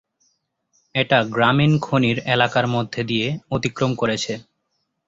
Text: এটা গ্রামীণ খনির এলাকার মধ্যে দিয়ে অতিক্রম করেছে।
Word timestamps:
এটা 0.95 1.17
গ্রামীণ 1.33 1.73
খনির 1.81 2.17
এলাকার 2.25 2.65
মধ্যে 2.67 3.01
দিয়ে 3.03 3.27
অতিক্রম 3.51 3.91
করেছে। 3.95 4.33